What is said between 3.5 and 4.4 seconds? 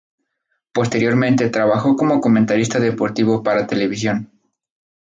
televisión.